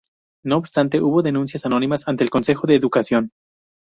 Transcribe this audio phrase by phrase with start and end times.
[0.43, 3.29] No obstante, hubo denuncias anónimas ante el Consejo de Educación.